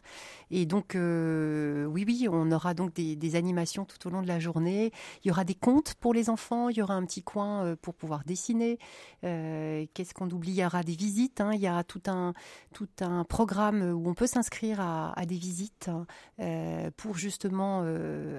Et 0.52 0.66
donc, 0.66 0.96
oui, 0.96 2.04
oui, 2.08 2.28
on 2.30 2.52
aura 2.52 2.74
donc 2.74 2.94
des, 2.94 3.16
des 3.16 3.36
animations 3.36 3.86
tout 3.86 4.08
au 4.08 4.12
long 4.12 4.22
de 4.22 4.28
la 4.28 4.40
journée. 4.40 4.92
Il 5.24 5.28
y 5.28 5.32
aura 5.32 5.44
des 5.44 5.53
contes 5.56 5.96
pour 5.96 6.14
les 6.14 6.30
enfants, 6.30 6.70
il 6.70 6.78
y 6.78 6.82
aura 6.82 6.96
un 6.96 7.06
petit 7.06 7.24
coin 7.24 7.66
euh, 7.66 7.76
pour 7.76 7.94
pouvoir 7.94 8.24
dessiner. 8.26 8.78
Euh, 9.24 9.86
qu'est-ce 9.94 10.14
qu'on 10.14 10.30
oublie? 10.30 10.52
Il 10.52 10.60
y 10.60 10.66
aura 10.66 10.84
des 10.84 10.96
visites, 10.96 11.42
hein. 11.42 11.52
il 11.54 11.62
y 11.62 11.68
a 11.68 11.84
tout 11.84 12.02
un, 12.08 12.34
tout 12.74 12.90
un 13.02 13.24
programme 13.24 13.82
où 13.82 14.10
on 14.10 14.14
peut 14.14 14.28
s'inscrire 14.28 14.80
à, 14.82 15.26
des 15.26 15.38
visites 15.38 15.90
euh, 16.40 16.90
pour 16.98 17.18
justement 17.18 17.82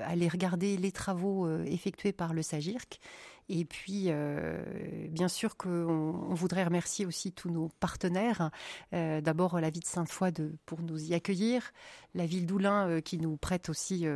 aller 0.04 0.28
regarder 0.28 0.76
les 0.76 0.92
travaux 0.92 1.48
effectués 1.64 2.12
par 2.12 2.34
le 2.34 2.42
SAGIRC. 2.42 3.00
Et 3.48 3.64
puis, 3.64 4.06
euh, 4.08 4.62
bien 5.10 5.28
sûr 5.28 5.56
qu'on 5.56 5.70
on 5.70 6.34
voudrait 6.34 6.64
remercier 6.64 7.04
aussi 7.04 7.32
tous 7.32 7.50
nos 7.50 7.68
partenaires. 7.80 8.50
Euh, 8.94 9.20
d'abord, 9.20 9.60
la 9.60 9.70
ville 9.70 9.82
de 9.82 9.86
Sainte-Foy 9.86 10.32
pour 10.64 10.80
nous 10.80 11.10
y 11.10 11.14
accueillir, 11.14 11.72
la 12.14 12.24
ville 12.24 12.46
d'Oulin 12.46 12.88
euh, 12.88 13.00
qui 13.00 13.18
nous 13.18 13.36
prête 13.36 13.68
aussi 13.68 14.06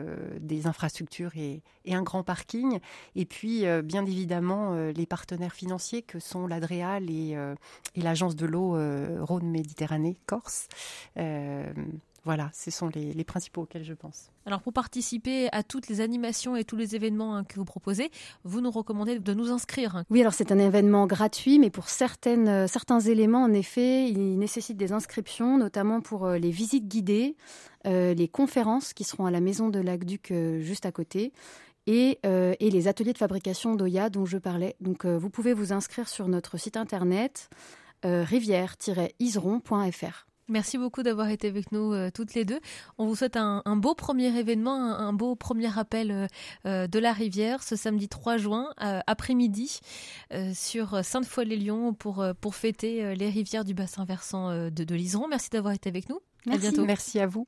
des 0.40 0.66
infrastructures 0.66 1.36
et, 1.36 1.62
un 1.90 2.02
grand 2.02 2.22
parking. 2.22 2.80
Et 3.16 3.24
puis, 3.24 3.64
bien 3.82 4.04
évidemment, 4.04 4.74
les 4.74 5.06
partenaires 5.06 5.54
financiers 5.54 6.02
que 6.02 6.18
sont 6.18 6.46
l'Adréal 6.46 7.10
et, 7.10 7.30
et 7.94 8.02
l'Agence 8.02 8.36
de 8.36 8.44
l'eau 8.44 8.76
Rhône-Méditerranée 9.24 10.18
Corse. 10.26 10.68
Voilà, 12.28 12.50
ce 12.52 12.70
sont 12.70 12.90
les, 12.94 13.24
principaux 13.24 13.62
auxquels 13.62 13.84
je 13.84 13.94
pense. 13.94 14.30
Alors 14.44 14.60
pour 14.60 14.74
participer 14.74 15.48
à 15.50 15.62
toutes 15.62 15.88
les 15.88 16.02
animations 16.02 16.56
et 16.56 16.64
tous 16.64 16.76
les 16.76 16.94
événements 16.94 17.34
hein, 17.34 17.42
que 17.42 17.54
vous 17.54 17.64
proposez, 17.64 18.10
vous 18.44 18.60
nous 18.60 18.70
recommandez 18.70 19.18
de 19.18 19.32
nous 19.32 19.50
inscrire. 19.50 20.04
Oui, 20.10 20.20
alors 20.20 20.34
c'est 20.34 20.52
un 20.52 20.58
événement 20.58 21.06
gratuit, 21.06 21.58
mais 21.58 21.70
pour 21.70 21.88
certaines, 21.88 22.48
euh, 22.48 22.66
certains 22.66 23.00
éléments, 23.00 23.44
en 23.44 23.54
effet, 23.54 24.10
il 24.10 24.38
nécessite 24.38 24.76
des 24.76 24.92
inscriptions, 24.92 25.56
notamment 25.56 26.02
pour 26.02 26.26
euh, 26.26 26.36
les 26.36 26.50
visites 26.50 26.86
guidées, 26.86 27.34
euh, 27.86 28.12
les 28.12 28.28
conférences 28.28 28.92
qui 28.92 29.04
seront 29.04 29.24
à 29.24 29.30
la 29.30 29.40
maison 29.40 29.70
de 29.70 29.80
l'Aqueduc 29.80 30.30
juste 30.60 30.84
à 30.84 30.92
côté. 30.92 31.32
Et, 31.86 32.18
et, 32.24 32.70
les 32.70 32.88
ateliers 32.88 33.14
de 33.14 33.18
fabrication 33.18 33.74
d'Oya 33.74 34.10
dont 34.10 34.26
je 34.26 34.36
parlais. 34.36 34.76
Donc 34.82 35.06
vous 35.06 35.30
pouvez 35.30 35.54
vous 35.54 35.72
inscrire 35.72 36.10
sur 36.10 36.28
notre 36.28 36.58
site 36.58 36.76
internet 36.76 37.48
rivière-iseron.fr. 38.02 40.28
Merci 40.48 40.78
beaucoup 40.78 41.02
d'avoir 41.02 41.28
été 41.28 41.46
avec 41.46 41.72
nous 41.72 41.92
euh, 41.92 42.10
toutes 42.12 42.34
les 42.34 42.44
deux. 42.44 42.60
On 42.96 43.06
vous 43.06 43.16
souhaite 43.16 43.36
un, 43.36 43.62
beau 43.76 43.94
premier 43.94 44.36
événement, 44.38 44.74
un, 44.74 45.12
beau 45.12 45.34
premier 45.34 45.78
appel 45.78 46.10
euh, 46.10 46.26
euh, 46.66 46.86
de 46.86 46.98
la 46.98 47.12
rivière 47.12 47.62
ce 47.62 47.76
samedi 47.76 48.08
3 48.08 48.38
juin 48.38 48.72
après-midi 49.06 49.80
sur 50.54 51.04
Sainte-Foy-les-Lyons 51.04 51.92
pour, 51.92 52.24
pour 52.40 52.54
fêter 52.54 53.14
les 53.14 53.28
rivières 53.28 53.64
du 53.64 53.74
bassin 53.74 54.04
versant 54.04 54.50
de, 54.50 54.70
de 54.70 54.94
Liseron. 54.94 55.28
Merci 55.28 55.50
d'avoir 55.50 55.74
été 55.74 55.88
avec 55.88 56.08
nous. 56.08 56.20
Merci. 56.46 56.66
À 56.66 56.70
bientôt. 56.70 56.84
Merci 56.86 57.20
à 57.20 57.26
vous. 57.26 57.46